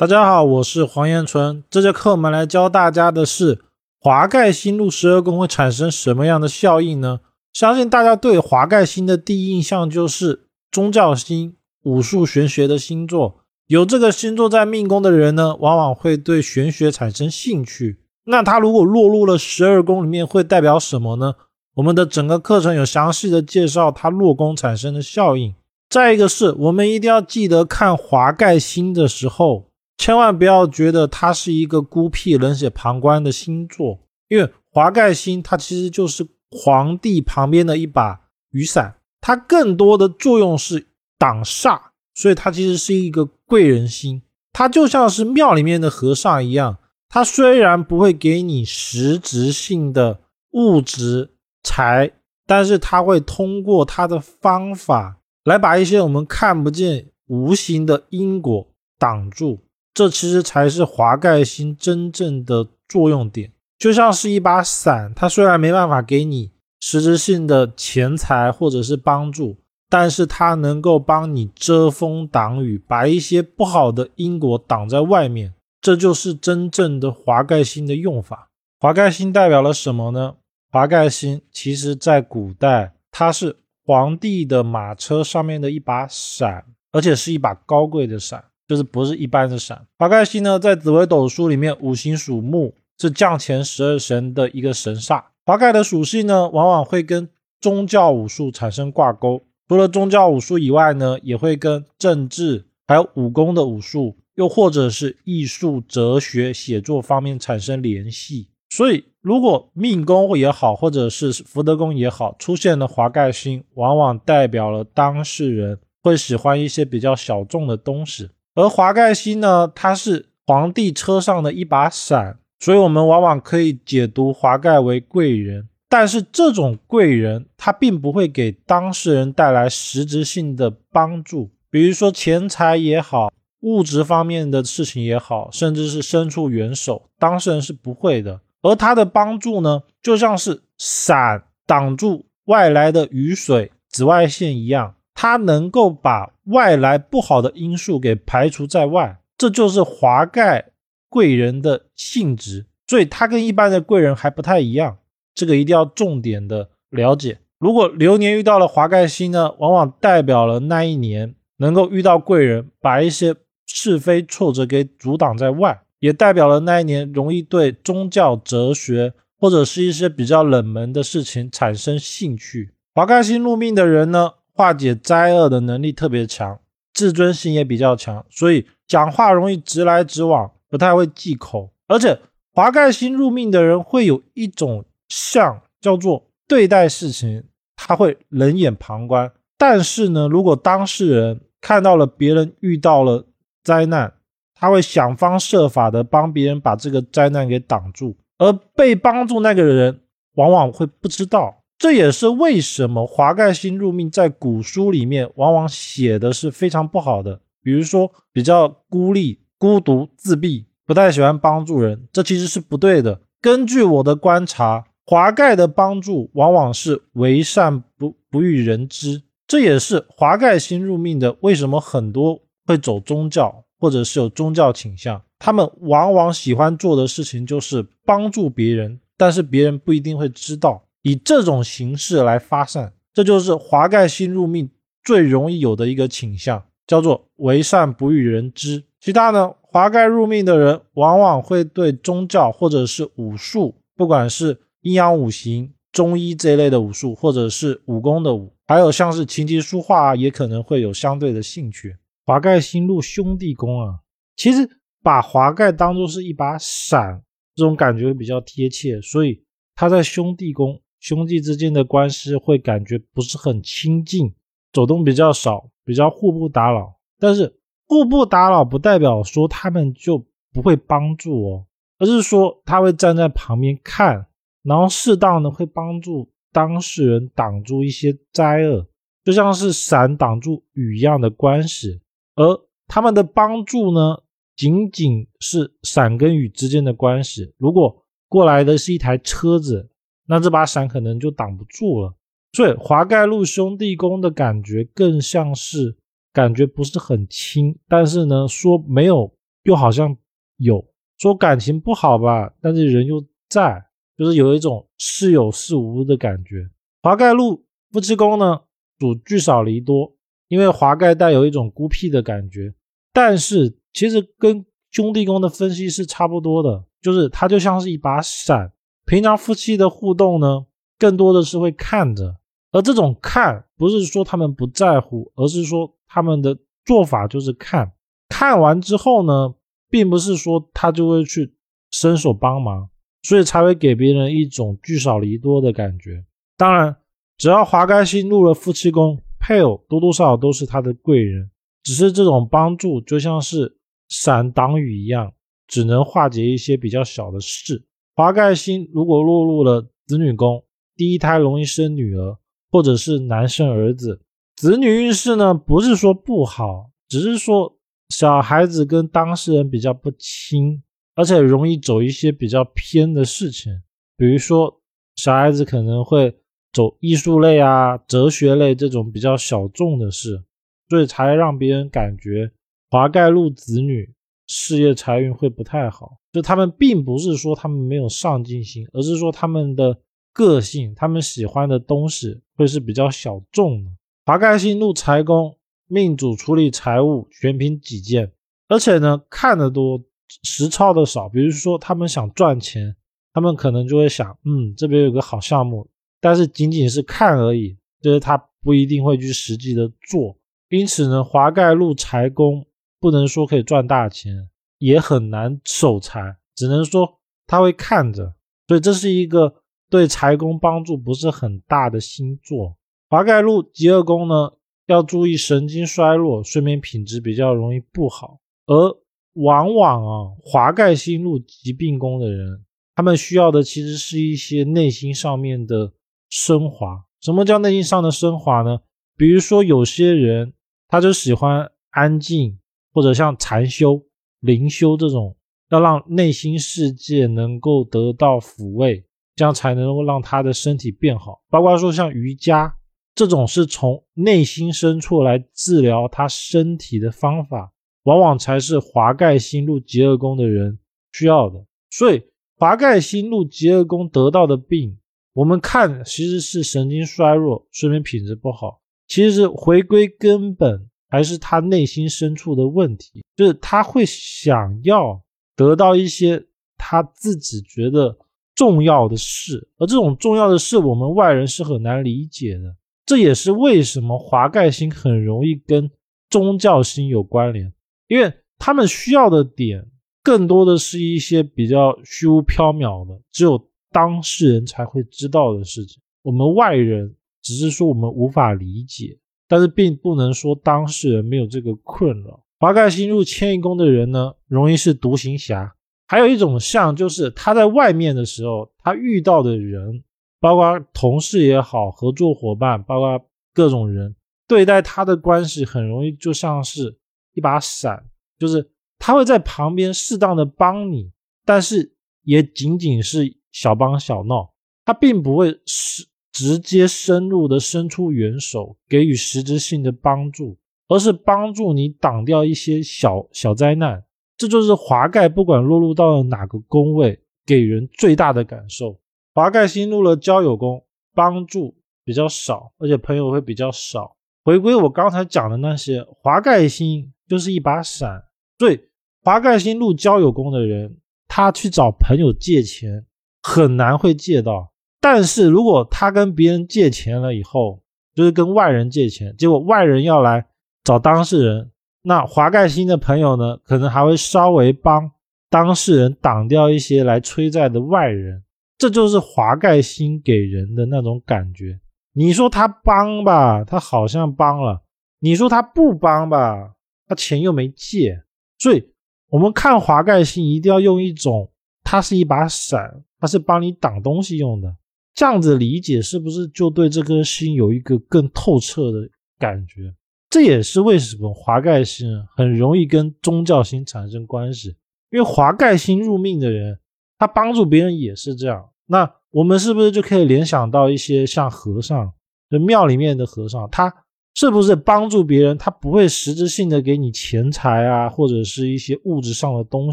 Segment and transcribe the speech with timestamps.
[0.00, 1.62] 大家好，我是黄彦纯。
[1.68, 3.58] 这节课我们来教大家的是
[4.00, 7.20] 华盖星入十二宫会产生什么样的效应呢？
[7.52, 13.40] 相信大家对华盖星的第一印象就是宗教星、武术、玄学的星座。
[13.66, 18.00] 有这个星座在命宫的人呢，往往会对玄学产生兴趣。
[18.24, 21.34] 那他如果落入了十二宫里面，会代表什么呢？
[21.74, 25.54] 我们的整个课程有详细的介绍他落宫产生的效应。
[25.90, 29.66] 再一个是我们一定要记得看华盖星的时候。
[30.00, 38.18] 千万不要觉得它是一个孤僻、冷血旁观的星座，因为华盖星它其实就是皇帝旁边的一把
[38.52, 40.86] 雨伞，它更多的作用是
[41.18, 41.78] 挡煞，
[42.14, 44.22] 所以它其实是一个贵人星。
[44.54, 46.78] 它就像是庙里面的和尚一样，
[47.10, 50.20] 它虽然不会给你实质性的
[50.52, 52.10] 物质财，
[52.46, 58.66] 但是它会通过它的方法来把一些我们看不见、无形的因果
[58.98, 59.58] 挡住。
[59.92, 69.56] 这其实才是华盖星真正的作用点，就像是一把伞，它虽然没办法给你实质性的钱财或者是帮助，
[69.88, 75.54] 但是它能够帮你遮风挡雨，把一些不好的因果挡在外面。
[75.82, 78.48] 这就是真正的华盖星的用法。
[78.78, 80.34] 华盖星代表了什么呢？
[80.70, 88.44] 华盖星其实在古代，它是皇帝的马车上面的一把伞，而且是一把高贵的伞。
[88.70, 89.84] 就是不是一般的闪。
[89.98, 95.24] 华盖星呢，在紫微斗数里面，五行属木，是降前十二神的一个神煞。
[95.44, 97.28] 华盖的属性呢，往往会跟
[97.60, 99.42] 宗教武术产生挂钩。
[99.66, 108.50] 除了宗教武术以外呢，也会跟政治还有武功的武术，又或者是艺术、哲学、写作方面产生联系。
[108.68, 118.30] 所以，如果命宫也好，或者是福德宫也好，出现了华盖星，往往代表了当事人会喜欢一些比较小众的东西。
[118.60, 125.66] 而华盖星呢，它是皇帝车上的一把伞，所以我们往往可以解读华盖为贵人。
[125.88, 138.40] 但是这种贵人，他并不会给当事人带来实质性的帮助，比如说钱财也好，物质方面的事情也好，甚至是伸出援手，当事人是不会的。
[138.60, 144.94] 而他的帮助呢，就像是伞挡住外来的雨水、紫外线一样。
[145.22, 150.70] 它能够把外来不好的因素给排除在外，这就是华盖
[151.10, 152.64] 贵人的性质。
[152.86, 154.96] 所以它跟一般的贵人还不太一样，
[155.34, 157.40] 这个一定要重点的了解。
[157.58, 163.34] 如果流年遇到了华盖星呢，往往代表了那一年能够遇到贵人，把一些
[163.66, 172.70] 是非挫折给阻挡在外，也代表了那一年容易对宗教、哲学或者是一些比较冷门的事情产生兴趣。
[172.94, 174.32] 华盖星入命的人呢？
[174.60, 176.60] 化解灾厄的能力特别强，
[176.92, 181.70] 自尊心也比较强，所以讲话容易直来直往，不太会忌口。
[181.88, 182.20] 而且
[182.52, 187.44] 华盖星入命的人会有一种像叫做对待事情，
[187.74, 189.32] 他会冷眼旁观。
[189.56, 193.26] 但是呢，如果当事人看到了别人遇到了
[193.64, 194.12] 灾难，
[194.54, 200.00] 他会想方设法的帮别人把这个灾难给挡住，而被帮助那个人
[200.34, 201.59] 往往会不知道。
[201.80, 213.22] 这也是为什么华盖星入命在古书里面往往写的是非常不好的，比如说比较孤立、孤独、自闭，不太喜欢帮助人，这其实是不对的。
[213.40, 230.82] 根据我的观察，华盖的帮助往往是为善不不欲人知，这也是华盖星入命的为什么很多会走宗教或者是有宗教倾向，他们往往喜欢做的事情就是帮助别人，但是别人不一定会知道。
[231.02, 234.70] 以这种形式来发散，这就是华盖星入命
[235.02, 238.84] 最容易有的一个倾向，叫做为善不欲人知。
[239.00, 251.96] 其他呢，华盖入命的人往往会对宗教或者是武术，不管是阴阳五行、中医这一类的武术，或者是武功的武，还有像是琴棋书画啊，也可能会有相对的兴趣。
[252.26, 254.00] 华盖星入兄弟宫啊，
[254.36, 254.68] 其实
[255.02, 257.22] 把华盖当做是一把伞，
[257.56, 259.42] 这种感觉比较贴切，所以
[259.74, 260.78] 他在兄弟宫。
[261.00, 264.34] 兄弟之间的关系会感觉不是很亲近，
[264.70, 266.94] 走动比较少，比较互不打扰。
[267.18, 271.66] 但是互不打扰不代表说他们就不会帮助哦，
[271.98, 274.26] 而是说他会站在旁边看，
[274.62, 278.86] 然后适当的会帮助当事人挡住一些灾厄，
[279.24, 282.02] 就像是伞挡住雨一样的关系。
[282.36, 284.18] 而他们的帮助呢，
[284.54, 287.54] 仅仅是伞跟雨之间的关系。
[287.56, 289.89] 如果过来的是一台车子。
[290.30, 292.14] 那这把伞可能就挡不住了，
[292.52, 295.96] 所以华盖路兄弟宫的感觉更像是
[296.32, 299.34] 感觉不是很亲，但是呢，说没有
[299.64, 300.16] 又好像
[300.58, 300.78] 有；
[301.18, 303.84] 说感情不好吧，但是人又在，
[304.16, 306.64] 就是有一种似有似无的感觉。
[307.02, 308.60] 华盖禄夫妻宫呢，
[309.00, 310.14] 主聚少离多，
[310.46, 312.72] 因为华盖带有一种孤僻的感觉，
[313.12, 318.72] 但是其实跟兄弟宫的分析是差不多的，就是它就像是一把伞。
[319.10, 320.66] 平常夫妻的互动呢，
[320.96, 322.36] 更多的是会看着，
[322.70, 327.92] 而这种看不是说他们不在乎，而是说他们的做法就是看。
[328.28, 329.52] 看完之后呢，
[329.88, 331.52] 并不是说他就会去
[331.90, 332.88] 伸手帮忙，
[333.22, 336.24] 所以才会给别人一种聚少离多的感觉。
[336.56, 336.94] 当然，
[337.36, 341.50] 只要华盖星入了夫妻宫，配偶多多少少都是他的贵人，
[341.82, 343.76] 只是这种帮助就像是。
[344.12, 345.32] 伞挡雨一样，
[345.68, 347.86] 只能化解一些比较小的事。
[348.20, 350.62] 华盖星如果落入了子女宫，
[350.94, 352.36] 第一胎容易生女儿，
[352.70, 354.20] 或者是男生儿子。
[354.56, 357.78] 子女运势呢，不是说不好，只是说
[358.10, 360.82] 小孩子跟当事人比较不亲，
[361.14, 363.72] 而且容易走一些比较偏的事情。
[364.18, 364.82] 比如说，
[365.16, 366.36] 小孩子可能会
[366.74, 370.44] 走艺术类啊、哲学类这种比较小众的事，
[370.90, 372.52] 所以才让别人感觉。
[372.90, 374.12] 华盖禄子女
[374.52, 379.96] 事业财运会不太好，就他们并不是说他们没有上进心，而是说他们的
[380.32, 383.90] 个性，他们喜欢的东西会是比较小众的。
[384.26, 385.56] 华盖星入财宫，
[385.86, 388.32] 命主处理财务全凭己见，
[388.66, 390.02] 而且呢看得多，
[390.42, 391.28] 实操的少。
[391.28, 392.96] 比如说他们想赚钱，
[393.32, 395.88] 他们可能就会想，嗯，这边有个好项目，
[396.20, 400.36] 但是仅仅是看而已，就是他不一定会去实际的做。
[400.70, 402.66] 因此呢，华盖入财宫。
[403.00, 408.34] 不能说可以赚大钱，也很难守财，只能说他会看着，
[408.68, 412.76] 所以这是一个对财宫帮助不是很大的星座。
[413.08, 414.52] 华盖禄极恶宫呢，
[414.86, 418.38] 要注意神经衰弱，睡眠品质比较容易不好。
[418.66, 418.96] 而
[419.32, 422.64] 往往啊，华盖星入疾病宫的人，
[422.94, 425.92] 他们需要的其实是一些内心上面的
[426.28, 427.04] 升华。
[427.20, 428.78] 什么叫内心上的升华呢？
[429.16, 430.52] 比如说有些人
[430.86, 432.59] 他就喜欢安静。
[432.92, 434.02] 或者像禅修、
[434.40, 435.36] 灵修这种，
[435.70, 439.04] 要让内心世界能够得到抚慰，
[439.36, 441.40] 这样才能够让他的身体变好。
[441.48, 442.74] 包括说像瑜伽
[443.14, 447.72] 这种，是从内心深处来治疗他身体的方法，
[448.04, 450.78] 往往才是华盖星入极恶宫的人
[451.12, 451.64] 需要的。
[451.90, 452.22] 所以，
[452.56, 454.98] 华盖星入极恶宫得到的病，
[455.32, 460.89] 我们看其实是神经衰弱、睡眠品质不好，其实回归根本。
[461.10, 465.20] 还是他内心深处的问题，就是他会想要
[465.56, 466.46] 得到一些
[466.78, 468.16] 他自己觉得
[468.54, 472.76] 重要的事，而这种重要的事，我们外人是很难理解的。
[473.04, 475.90] 这也是为什么华盖星很容易跟
[476.28, 477.72] 宗教星有关联，
[478.06, 479.84] 因为他们需要的点
[480.22, 486.00] 更多的是一些比较虚无缥缈的，只有当事人才会知道的事情。
[486.22, 489.18] 我们外人只是说我们无法理解。
[489.50, 492.40] 但是并不能说当事人没有这个困扰。
[492.60, 495.74] 华盖星入迁移宫的人呢，容易是独行侠。
[496.06, 500.04] 还有一种像，就是他在外面的时候，他遇到的人，
[500.38, 503.20] 包括同事也好，合作伙伴，包括
[503.52, 504.14] 各种人，
[504.46, 506.96] 对待他的关系很容易就像是
[507.34, 508.04] 一把伞，
[508.38, 508.70] 就是
[509.00, 511.10] 他会在旁边适当的帮你，
[511.44, 511.92] 但是
[512.22, 514.52] 也仅仅是小帮小闹，
[514.84, 516.06] 他并不会是。
[516.32, 520.56] 直接深入的伸出援手，给予实质性的帮助，
[520.88, 524.04] 而是帮助你挡掉一些小小灾难。
[524.36, 528.98] 这就是华盖不管落入到了哪个宫位，给人最大的感受。
[529.34, 530.84] 华盖星入了交友宫，
[531.14, 534.16] 帮助比较少，而且朋友会比较少。
[534.42, 538.24] 回归我刚才讲的那些，华盖星就是一把伞。
[538.56, 538.88] 对，
[539.22, 540.96] 华盖星入交友宫的人，
[541.28, 543.04] 他去找朋友借钱，
[543.42, 544.72] 很难会借到。
[545.00, 547.82] 但是如果他跟别人借钱了以后，
[548.14, 550.46] 就是跟外人借钱，结果外人要来
[550.84, 551.70] 找当事人，
[552.02, 555.10] 那华盖星的朋友呢，可能还会稍微帮
[555.48, 558.42] 当事人挡掉一些来催债的外人，
[558.78, 561.80] 这就是华盖星给人的那种感觉。
[562.12, 564.82] 你说他帮吧，他好像帮了；
[565.20, 566.74] 你说他不帮吧，
[567.06, 568.22] 他钱又没借。
[568.58, 568.84] 所以，
[569.28, 571.50] 我们看华盖星一定要用一种，
[571.82, 574.76] 它是一把伞，它是帮你挡东西用的。
[575.14, 579.94] 这样子理解是不是就对这颗星有一个更透彻的感觉？
[580.30, 584.68] 这也是为什么华盖星很容易跟宗教星产生关系，
[585.10, 586.78] 因为华盖星入命的人，
[587.18, 588.70] 他帮助别人也是这样。
[588.86, 592.12] 那我们是不是就可以联想到一些像和尚，
[592.48, 593.92] 就庙里面的和尚，他
[594.34, 595.58] 是不是帮助别人？
[595.58, 599.92] 他不会实质性的给你钱财啊，或者是一些物质上的东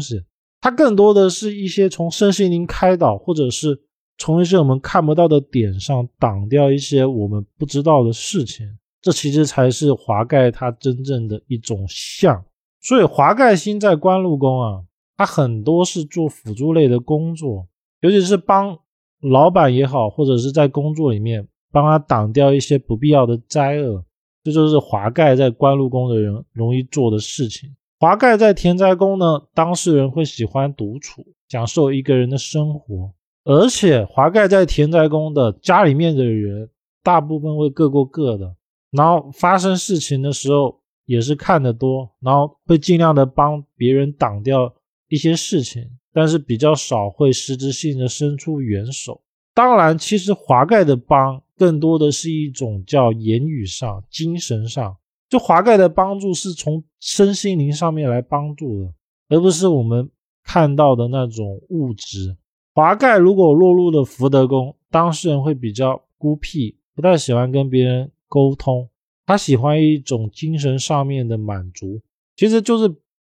[0.00, 0.22] 西，
[0.60, 3.80] 他更多的是一些从身心灵开导，或者是
[4.18, 8.66] 从一些我们看不到的点上挡掉一些我们不知道的事情。
[9.00, 12.44] 这其实才是华盖它真正的一种相。
[12.80, 14.82] 所以华盖星在官禄宫啊，
[15.16, 17.68] 它很多是做辅助类的工作，
[18.00, 18.76] 尤其是帮
[19.20, 24.04] 老板也好，或者是在工作里面帮他挡掉一些不必要的灾厄，
[24.42, 27.74] 这就是华盖在官禄宫的人容易做的事情。
[28.00, 33.12] 华盖在田宅宫呢，当事人会喜欢独处，享受一个人的生活，
[33.48, 36.68] 而且华盖在田宅宫的家里面的人，
[37.02, 38.54] 大部分会各过各的，
[38.90, 40.78] 然后发生事情的时候。
[41.08, 44.70] 也是看得多，然后会尽量的帮别人挡掉
[45.08, 49.22] 一些事情，但是比较少会实质性的伸出援手。
[49.54, 54.98] 当然，其实华盖的帮更多的是一种叫言语上、精神上，
[55.30, 58.92] 就华盖的帮助是从身心灵上面来帮助的，
[59.30, 60.10] 而不是我们
[60.44, 62.36] 看到的那种物质。
[62.78, 68.88] 华盖如果落入了福德宫，当事人会比较孤僻，不太喜欢跟别人沟通。
[69.26, 72.00] 他喜欢一种精神上面的满足，
[72.36, 72.84] 其实就是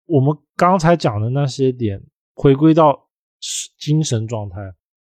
[0.07, 2.03] 我们刚才讲的那些点，
[2.35, 3.07] 回归到
[3.79, 4.57] 精神状态。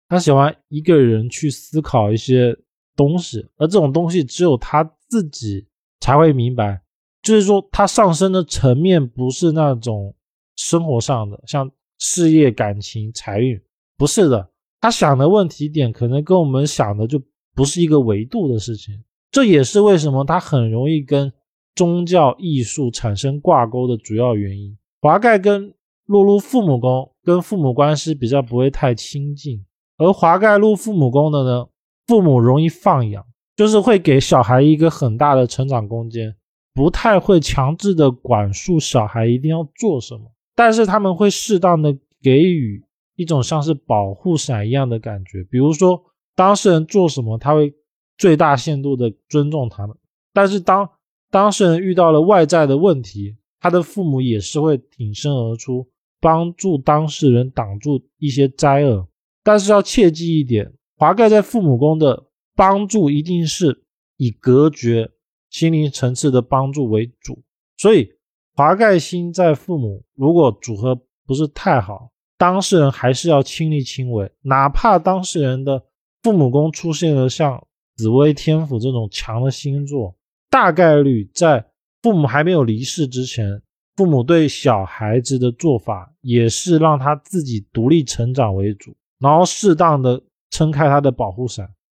[0.07, 2.55] 他喜欢一个人去思考一些
[2.95, 5.65] 东西，而这种东西只有他自己
[5.99, 6.79] 才会明白。
[7.23, 10.15] 就是说，他上升的层面不是那种
[10.55, 13.59] 生活上的，像事业、感情、财运，
[13.97, 14.49] 不是的。
[14.81, 17.21] 他想的问题点可能跟我们想的就
[17.55, 19.03] 不是一个维度的事情。
[19.31, 21.31] 这也是为什么他很容易跟
[21.75, 24.77] 宗教艺术产生挂钩的主要原因。
[25.01, 25.73] 华盖跟
[26.05, 29.65] 落入父母宫，跟父母关系比较不会太亲近，
[29.97, 31.67] 而华盖入父母宫的呢，
[32.05, 33.25] 父母容易放养，
[33.55, 36.35] 就是会给小孩一个很大的成长空间，
[36.75, 42.84] 不太会强制的管束小孩一定要做什么，但是他们会适当的给予
[43.15, 46.03] 一种像是保护伞一样的感觉，比如说
[46.35, 47.73] 当事人做什么，他会。
[48.17, 49.97] 最大限度的尊重他们，
[50.31, 50.89] 但是当
[51.29, 55.85] 当事人遇到了外在的问题，他的父母也是会挺身而出，
[56.21, 59.05] 帮助当事人挡住一些灾厄。
[59.43, 63.83] 但是要切记一点，华盖在父母宫的帮助一定是
[64.15, 65.11] 以隔绝
[65.49, 67.43] 心灵层次的帮助为主。
[67.75, 68.09] 所以
[68.55, 75.83] 华盖星在父母如果组合不是太好，当事人还是要亲力亲为，哪怕当事人的
[76.23, 77.65] 父母宫出现了像。
[77.97, 80.13] 紫薇天府这种强的星座，
[80.49, 81.65] 大概率在
[82.01, 83.61] 父母还没有离世之前，
[83.95, 91.73] 父母对小孩子的做法也是让他自己独立成长为主，然后适当的撑开他的保护伞。